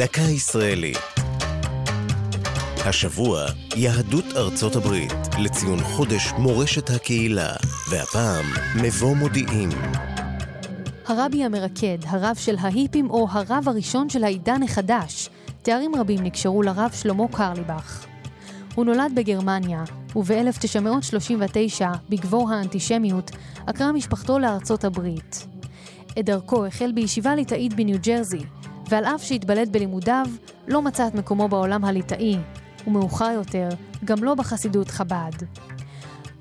דקה 0.00 0.20
ישראלית. 0.20 0.98
השבוע, 2.86 3.44
יהדות 3.76 4.24
ארצות 4.36 4.76
הברית, 4.76 5.12
לציון 5.38 5.78
חודש 5.82 6.32
מורשת 6.38 6.90
הקהילה, 6.90 7.52
והפעם, 7.90 8.44
מבוא 8.82 9.16
מודיעים. 9.16 9.68
הרבי 11.06 11.44
המרקד, 11.44 11.98
הרב 12.06 12.36
של 12.36 12.56
ההיפים 12.60 13.10
או 13.10 13.26
הרב 13.30 13.64
הראשון 13.66 14.08
של 14.08 14.24
העידן 14.24 14.62
החדש, 14.62 15.28
תארים 15.62 15.94
רבים 15.96 16.22
נקשרו 16.22 16.62
לרב 16.62 16.90
שלמה 16.94 17.28
קרליבך. 17.28 18.06
הוא 18.74 18.84
נולד 18.84 19.12
בגרמניה, 19.14 19.84
וב-1939, 20.16 21.84
בגבור 22.10 22.52
האנטישמיות, 22.52 23.30
עקרה 23.66 23.92
משפחתו 23.92 24.38
לארצות 24.38 24.84
הברית. 24.84 25.46
את 26.18 26.24
דרכו 26.24 26.66
החל 26.66 26.92
בישיבה 26.92 27.34
ליטאית 27.34 27.74
בניו 27.74 27.98
ג'רזי, 28.02 28.42
ועל 28.90 29.04
אף 29.04 29.22
שהתבלט 29.22 29.68
בלימודיו, 29.68 30.26
לא 30.68 30.82
מצא 30.82 31.06
את 31.06 31.14
מקומו 31.14 31.48
בעולם 31.48 31.84
הליטאי, 31.84 32.36
ומאוחר 32.86 33.30
יותר, 33.34 33.68
גם 34.04 34.24
לא 34.24 34.34
בחסידות 34.34 34.88
חב"ד. 34.88 35.32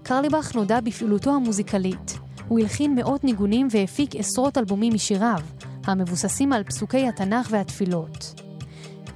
קרליבך 0.04 0.56
נודע 0.56 0.80
בפעילותו 0.80 1.36
המוזיקלית. 1.36 2.20
הוא 2.48 2.60
הלחין 2.60 2.96
מאות 2.96 3.24
ניגונים 3.24 3.68
והפיק 3.72 4.16
עשרות 4.16 4.58
אלבומים 4.58 4.94
משיריו, 4.94 5.40
המבוססים 5.86 6.54
על 6.54 6.64
פסוקי 6.64 7.08
התנ"ך 7.08 7.48
והתפילות. 7.52 8.42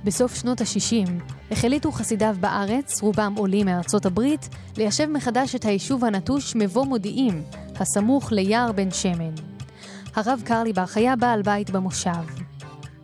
בסוף 0.03 0.35
שנות 0.35 0.61
ה-60 0.61 1.09
החליטו 1.51 1.91
חסידיו 1.91 2.35
בארץ, 2.39 3.01
רובם 3.01 3.33
עולים 3.37 3.65
מארצות 3.65 4.05
הברית, 4.05 4.49
ליישב 4.77 5.05
מחדש 5.05 5.55
את 5.55 5.65
היישוב 5.65 6.05
הנטוש 6.05 6.55
מבוא 6.55 6.85
מודיעים, 6.85 7.43
הסמוך 7.75 8.31
ליער 8.31 8.71
בן 8.71 8.91
שמן. 8.91 9.33
הרב 10.15 10.41
קרליבך 10.45 10.97
היה 10.97 11.15
בעל 11.15 11.41
בית 11.41 11.69
במושב. 11.69 12.42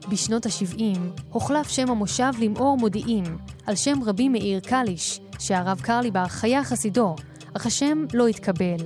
בשנות 0.09 0.45
ה-70 0.45 0.97
הוחלף 1.29 1.69
שם 1.69 1.89
המושב 1.89 2.31
למאור 2.39 2.77
מודיעים, 2.77 3.23
על 3.65 3.75
שם 3.75 3.99
רבי 4.05 4.29
מאיר 4.29 4.59
קליש, 4.59 5.21
שהרב 5.39 5.81
קרליבך 5.81 6.43
היה 6.43 6.63
חסידו, 6.63 7.15
אך 7.53 7.65
השם 7.65 8.05
לא 8.13 8.27
התקבל. 8.27 8.77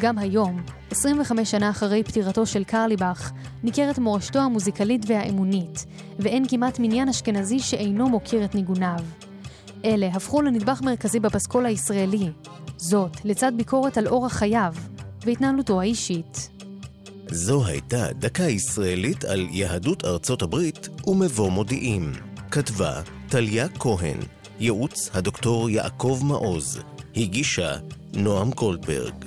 גם 0.00 0.18
היום, 0.18 0.62
25 0.90 1.50
שנה 1.50 1.70
אחרי 1.70 2.02
פטירתו 2.02 2.46
של 2.46 2.64
קרליבך, 2.64 3.32
ניכרת 3.62 3.98
מורשתו 3.98 4.38
המוזיקלית 4.38 5.02
והאמונית, 5.06 5.86
ואין 6.18 6.48
כמעט 6.48 6.78
מניין 6.78 7.08
אשכנזי 7.08 7.58
שאינו 7.58 8.08
מוקיר 8.08 8.44
את 8.44 8.54
ניגוניו. 8.54 8.98
אלה 9.84 10.06
הפכו 10.06 10.42
לנדבך 10.42 10.82
מרכזי 10.82 11.20
בפסקול 11.20 11.66
הישראלי, 11.66 12.30
זאת 12.76 13.24
לצד 13.24 13.52
ביקורת 13.56 13.98
על 13.98 14.08
אורח 14.08 14.32
חייו 14.32 14.74
והתנהלותו 15.24 15.80
האישית. 15.80 16.50
זו 17.30 17.66
הייתה 17.66 18.12
דקה 18.12 18.42
ישראלית 18.42 19.24
על 19.24 19.46
יהדות 19.50 20.04
ארצות 20.04 20.42
הברית 20.42 20.88
ומבוא 21.06 21.50
מודיעים. 21.50 22.12
כתבה 22.50 23.00
טליה 23.28 23.68
כהן, 23.68 24.18
ייעוץ 24.60 25.10
הדוקטור 25.14 25.70
יעקב 25.70 26.20
מעוז, 26.22 26.80
הגישה 27.16 27.76
נועם 28.14 28.50
גולדברג. 28.50 29.25